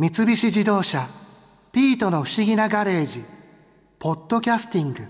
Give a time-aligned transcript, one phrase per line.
[0.00, 1.06] 三菱自動車
[1.72, 3.22] 「ピートの不思議なガレージ」
[4.00, 5.02] 「ポッドキャスティング」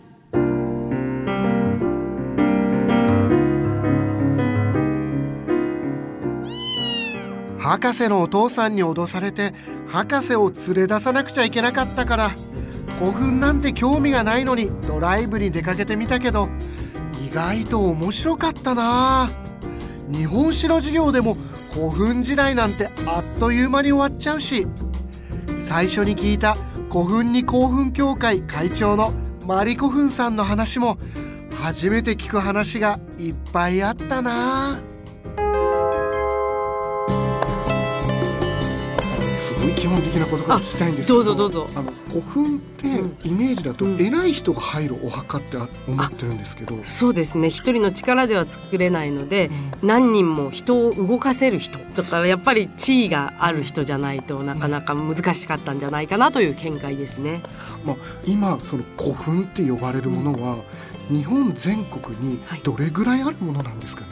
[7.62, 9.54] 博士のお父さんに脅されて
[9.86, 12.32] 博士を連れ出さなくちゃいけなかったから
[12.98, 16.48] 古墳なんて興味がないのにドライブに出かけてみたけど
[17.24, 19.30] 意外と面白かったな。
[20.10, 21.36] 日本史の授業でも
[21.72, 24.66] 古墳時代なんてあっという間に終わっちゃうし
[25.66, 26.56] 最初に聞いた
[26.90, 29.12] 古墳に興奮協会会長の
[29.46, 30.98] マリコフンさんの話も
[31.52, 34.78] 初めて聞く話がいっぱいあったな。
[34.78, 34.80] あ
[39.74, 41.70] 基本的なことから聞きたいんですけどどうぞどうぞ。
[41.74, 42.86] あの古墳って
[43.28, 44.00] イメージだとうん。
[44.00, 47.48] 偉い人が入るお墓って思ってるんですけど、そうですね。
[47.50, 49.50] 一人の力では作れないので
[49.82, 51.78] 何人も人を動かせる人。
[51.94, 57.40] だからやっぱり地位がある人じゃないとなかなか難しかったんじゃないかなという見解ですね。
[57.84, 60.56] まあ、今その古墳って呼ばれるものは、
[61.08, 62.60] 日本全国にはい。
[62.62, 64.06] どれぐらいあるものなんですかね、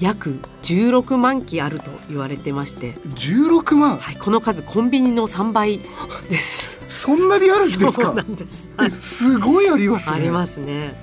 [0.00, 3.98] 約16万機あると言われてまして、16万？
[3.98, 5.80] はい、この数コンビニの3倍
[6.28, 6.70] です。
[6.88, 8.68] そんなにあるんですそうかなんです。
[8.80, 10.94] えすごいありますねありますね。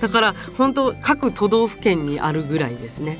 [0.00, 3.18] だから本当各都道府県にあるぐらいですね。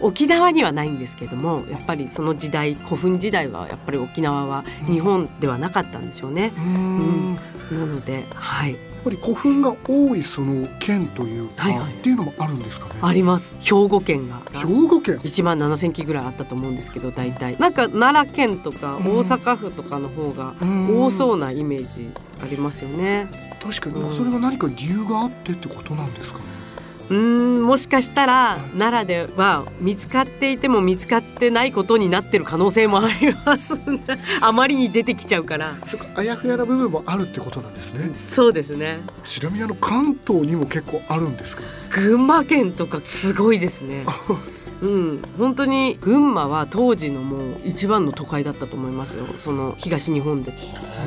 [0.00, 6.52] 沖縄にはないんですけどもやっぱりその時代古墳時代はやっぱり沖縄は日本ではなかったんでしょうね。
[6.56, 7.38] うーん。
[7.72, 8.72] やなのではい。
[8.72, 11.78] っぱり古墳が多いその県というか、はい。
[11.78, 13.00] はいっていうのもあるんですかね？
[13.02, 13.54] あります。
[13.60, 14.40] 兵庫県が。
[14.52, 15.16] 兵庫県。
[15.18, 17.56] 1万7,000機ぐらいあったと思うんですけど大体。
[17.58, 19.06] なんか奈良県とかうん。
[19.18, 22.10] 大阪府とかの方が多多そうなイメージ
[22.42, 23.26] ありますよね。
[23.62, 24.12] 確かに、うん。
[24.12, 26.44] それは何か理由があってってことなんですかね？
[27.10, 34.00] うーんもしかしたら奈良では見つかっていても見つかってないことになってる可能性もありますね。
[34.40, 35.74] あまりに出てきちゃうから。
[35.86, 38.10] そっかあやふやな部分もあるってことなんですね。
[38.14, 39.00] そうですね。
[39.24, 41.62] ちなみにあの関東にも結構あるんですか？
[41.92, 44.04] 群馬県とかすごいですね。
[44.06, 44.16] あ
[44.82, 45.22] うん。
[45.38, 49.26] 本当に群馬は当時のもう一番の都会だったと思いますよ。
[49.38, 50.56] その東日本で、は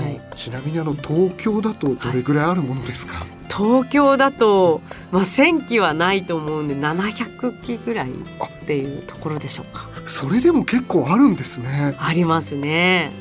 [0.10, 4.82] い、ちなみにあの東京だとどれぐらいあるものですか、東京だと、
[5.12, 9.86] まあ、1000機はないと思うんで700機ぐらいっていうところでしょうか。
[10.06, 11.96] それでも結構あるんですね。
[11.98, 13.12] ありますね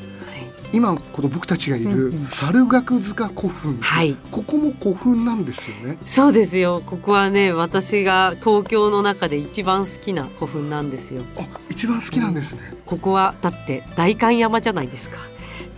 [0.73, 2.25] 今この僕たちがいるうんうん。
[2.25, 4.15] 猿楽塚古墳、はい。
[4.31, 5.97] ここも古墳なんですよね。
[6.05, 6.81] そうですよ。
[6.85, 11.21] ここはね私が東京の中で一番好きな古墳なんですよ。
[11.37, 15.17] あ一番好きなんですね、ここはだって代官山じゃないですか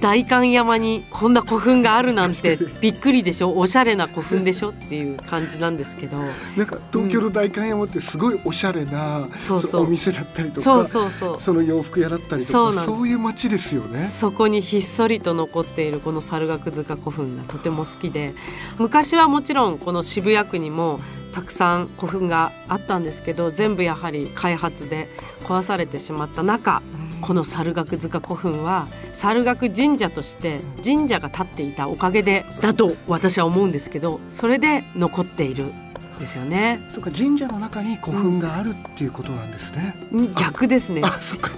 [0.01, 3.57] 代官山にこんな古墳があるなんてびっくりでしょ？
[3.57, 4.69] おしゃれな古墳でしょ？
[4.69, 6.17] っていう感じなんですけど。
[6.17, 9.83] なんか東京の代官山ってすごいおしゃれな、そうそう。
[9.83, 11.41] お店だったりとかそうそうそう。
[11.41, 13.97] その洋服屋だったりとかそういう街ですよね。
[13.97, 18.33] そこにひっそりと残っているこの猿楽塚古墳がとても好きで
[18.77, 20.99] 昔はもちろんこの渋谷区にも
[21.33, 25.09] たくさん古墳があったんですけど全部やはり開発で
[25.43, 26.81] 壊されてしまった中
[27.21, 36.79] この猿楽塚古墳は猿楽神社として神社が建っていたおかげでだと私は思うんですけどそれで残っているんですよね。
[36.91, 39.95] そうか神社の中に古墳があるっていうことなんですね、
[40.37, 41.01] 逆ですね。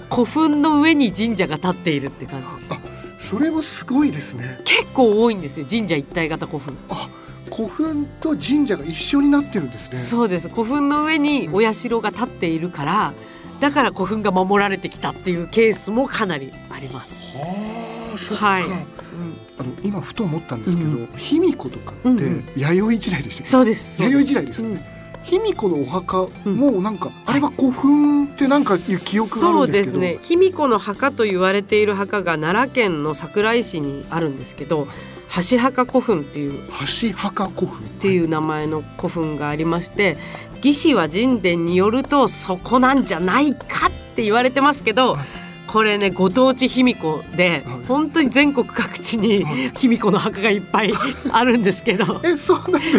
[0.10, 2.70] 古墳の上に神社が建っているって感じ。
[2.70, 4.60] ですそれもすごいですね。
[4.64, 6.76] 結構多いんですよ神社一体型古墳。
[6.90, 7.10] あ
[7.54, 9.98] 古墳と神社が一緒になってるんですね。
[9.98, 10.50] そうです。
[10.50, 13.14] 古墳の上にお社が建っているから
[13.60, 17.16] だから古墳が守られてきたっていうケースもかなりあります。
[17.34, 18.68] はあそっか、はい、あ
[19.64, 22.44] の今ふと思ったんですけど、卑弥呼とかってうんうん。
[22.56, 23.50] 弥生時代でしたっけ？
[23.50, 24.02] そうです。
[24.02, 24.76] 弥生時代ですようん。
[24.76, 24.82] ね、
[25.24, 30.00] 卑弥呼のお墓もなんか、あれは古墳ってなんかいう記憶があそうるんでけど。
[30.00, 30.28] ですすね。
[30.28, 34.88] 卑弥呼の墓と言われている墓が奈良県の桜井市にあるんですけど
[35.52, 36.60] 橋墓古墳っていう。
[36.80, 37.86] 橋墓古墳。
[37.86, 40.18] っっていう名前の古墳がありまして
[40.58, 45.26] 義士は神殿によるとそこなんじゃないかって言われてますけどはい。
[45.68, 47.86] これねご当地卑弥呼ではい。
[47.88, 50.94] 本当に全国各地にはい卑弥呼の墓がいっぱい
[51.32, 52.06] あるんですけど。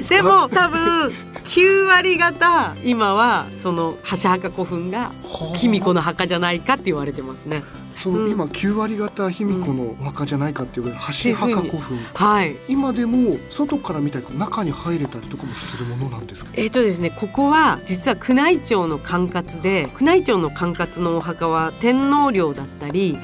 [0.09, 1.13] でも多分
[1.49, 5.11] 9割方今はその橋墓古墳が
[5.57, 7.63] 卑弥呼の墓じゃないかって言われてますね。
[7.97, 11.99] その今9割方卑弥呼のお墓じゃないかっていう橋墓古墳。
[12.15, 12.55] はい。
[12.69, 16.51] 今でも外から見たり中に入れたりとかもするものなんですか？
[16.53, 23.17] えーとですね、ここは実は宮内庁の管轄で宮内庁の管轄のお墓は天皇陵だったり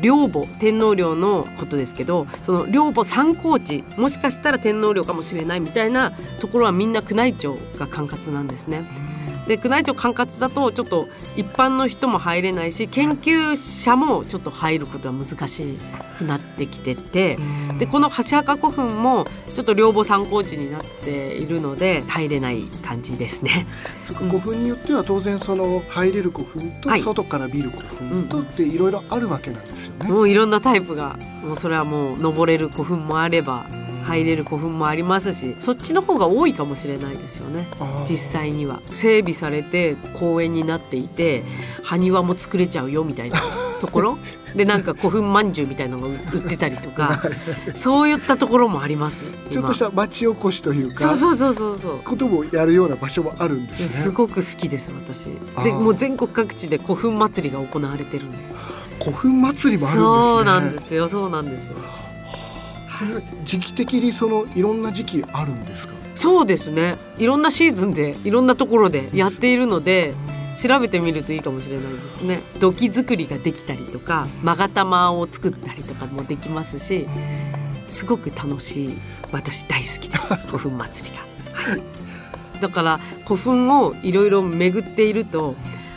[0.00, 8.82] 陵墓天皇陵のことですけどその陵墓参考地もしかしたら天皇陵かもしれないみたいなところはみんな宮内庁が管轄なんですね。
[9.46, 15.76] で宮内庁管轄だとちょっと一般の人も入れないし研究者もちょっと入ることは難し
[16.18, 17.38] くなってきてて
[17.78, 23.66] でこの箸墓古墳もちょっと両母参考地になっているので入れない感じですね。
[24.06, 30.08] 古墳によっては当然その入れる古墳と外から見る古墳とっていろいろあるわけなんですよね。
[30.08, 33.66] もういろんなタイプがもうそれはもう登れる古墳もあれば
[34.02, 37.66] 入れる古墳もありますしそっちの方が多いかもしれないですよね。
[38.08, 38.80] 実際には。
[38.90, 41.42] 整備されて公園になっていて
[41.82, 43.40] 埴輪も作れちゃうよみたいな
[43.80, 44.18] ところ。
[44.54, 47.22] でなんか古墳まんじゅうみたいなのが売ってたりとか。
[47.74, 51.98] そういったところもありますちょっとした町おこしというかそうそうそうそうそう。
[52.04, 53.88] こともやるような場所もあるんですね。
[53.88, 55.28] すごく好きです私。
[55.64, 58.52] でもう全国各地で古墳祭りが行われてるんです。
[59.02, 61.76] 古墳祭りもあるんです、ね、そうなんですよそうなんですよ
[63.44, 65.92] 時期的にそのいろんな時期あるんですか？
[66.14, 66.96] そうですね。
[67.18, 70.14] いろんなシーズンでいろんなところでやっているので
[70.60, 72.40] 調べてみるといいかもしれないですね。
[72.60, 77.06] 土器作りができたりとか勾玉を作ったりとかもできますし
[77.88, 78.98] すごく楽しい
[79.32, 80.34] 私大好きです。
[80.46, 81.82] 古墳祭りが、はい、
[82.60, 85.56] だから古墳をいろいろ巡っていると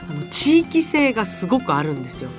[0.09, 2.29] あの地域性がすごくあるんですよ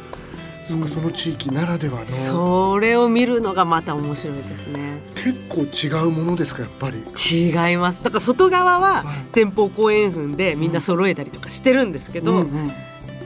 [0.69, 2.07] そかその地域ならではの。
[2.09, 5.01] それを見るのがまた面白いですね。
[5.15, 6.99] 結構違うものですかやっぱり。
[7.31, 8.03] 違います。
[8.03, 9.05] だから外側は
[9.35, 12.71] 前方後円墳でみんな揃えたりとかしてるんですけど、うんうん。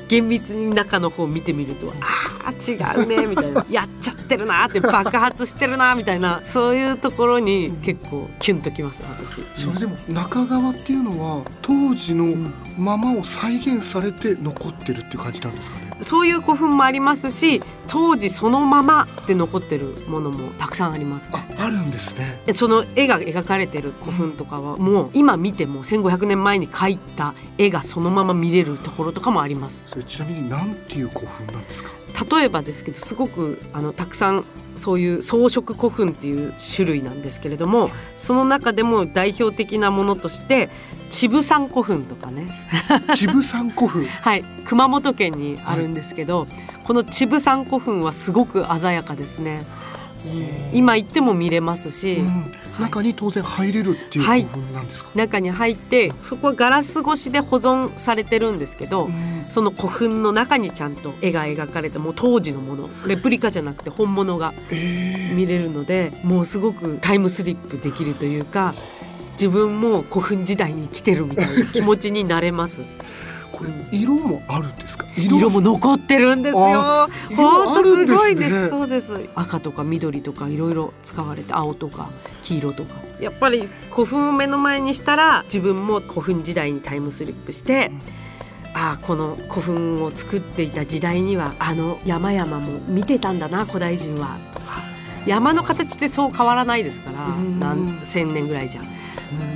[0.09, 3.65] 厳密に中の方見てみるとああ違うねみたいな。
[3.71, 9.63] やっちゃってるなって爆発してるなみたいなそういうところに結構キュンときます私。
[9.63, 12.35] それでも中側っていうのは当時の
[12.77, 22.52] ままを再現されて残ってるっていう感じなんですかねそういう古墳もありますし当時そのままで残ってるものもたくさんあります、ああるんですね。
[22.55, 29.82] その絵が描かれてる古墳とかはもう今見ても1500年前に描いた絵がそのまま見れるところとかもあります。
[29.87, 31.91] それちなみに何ていう古墳なんですか？
[32.37, 34.44] 例えばですけどすごくあのたくさん
[34.76, 40.69] そういう装飾古墳っていう種類なんですけれどもその中でも代表的なものとして
[41.11, 42.46] ちぶさん古墳とかね。
[43.17, 44.05] ちぶさん古墳？
[44.22, 44.44] はい。
[44.64, 46.49] 熊本県にあるんですけど、はい、
[46.84, 49.64] このちぶさん古墳はすごく鮮やかですね
[50.72, 62.90] 今行っても見れますし、うん、中に当然入れるっていう古墳なんですか、はい、中に入ってそこはガラス越しで保存されてるんですけど、うん、その古墳の中にちゃんと絵が描かれてもう当時のもの。
[63.06, 64.52] レプリカじゃなくて本物が
[65.34, 68.75] 見れるので、えー、もうすごくタイムスリップできるというか
[69.32, 72.82] 自分も古墳時代に来てるみたいな気持ちになれます。
[73.61, 75.05] これ色もあるんですか？
[75.19, 75.51] 色？
[75.51, 77.11] も残ってるんですよ。
[77.37, 79.12] 本当すごいです、そうです。
[79.35, 82.09] 赤とか緑とかいろいろ使われて青とか
[82.43, 82.95] 黄色とか。
[83.21, 87.93] やっぱり古墳を目の前にしたら自分も古墳時代にタイムスリップして、
[88.73, 94.39] ああこの古墳を作っていた時代にはあの山々も見てたんだな古代人は。
[94.55, 94.81] とか
[95.27, 97.29] 山の形ってそう変わらないですから
[97.59, 98.81] 何千年ぐらいじゃ。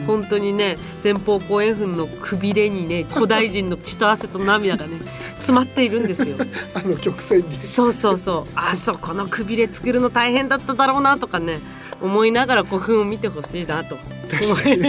[0.06, 4.98] 本当にね前方後円墳のくびれにね古代人の血と汗と涙がね
[5.36, 6.36] 詰まっているんですよ。
[6.74, 7.58] あの曲線に。
[7.62, 8.50] そうそうそう。
[8.54, 11.58] あそこのくびれ作るの大変だっただろうなとかね
[12.00, 13.96] 思いながら古墳を見てほしいなと。
[13.96, 14.80] 思 い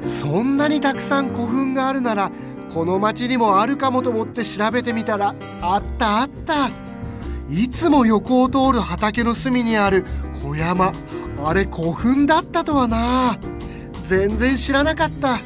[0.00, 2.30] そんなにたくさん古墳があるなら
[2.74, 6.70] この町にもあるかもと思って調べてみたらあったあった。
[7.48, 10.04] いつも横を通る畑の隅にある
[10.42, 10.92] 小山。
[11.44, 13.38] あれ古墳だったとはな。
[14.08, 15.38] 全然知らなかった。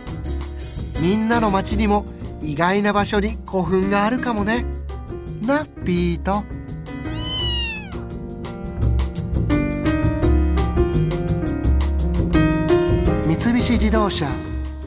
[1.02, 2.06] みんなの町にも
[2.40, 4.64] 意外な場所に古墳があるかもね。
[5.42, 6.44] なピート
[13.26, 14.26] 三菱自動車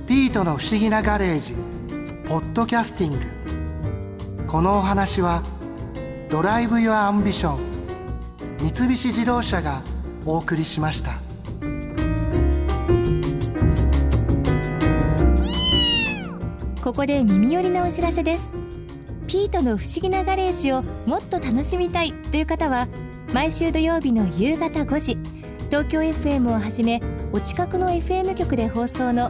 [0.08, 1.81] ピートの不思議なガレージ。
[2.32, 4.48] ポッドキャスティング。
[4.48, 5.44] このお話は
[6.30, 7.60] Drive your Ambition
[8.74, 9.82] 三菱自動車が
[10.26, 11.20] お送りしました。
[16.82, 18.54] ここで耳寄りなお知らせです。
[19.28, 22.88] ピートの不思議なガレージをもっと楽しみたいという方は
[23.34, 25.18] 毎週土曜日の夕方5時
[25.66, 27.02] 東京 FM をはじめ
[27.34, 29.30] お近くの FM 局で放送の